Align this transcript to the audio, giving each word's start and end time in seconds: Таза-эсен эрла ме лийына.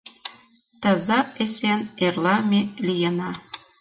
Таза-эсен 0.81 1.79
эрла 2.05 2.35
ме 2.49 2.61
лийына. 2.85 3.31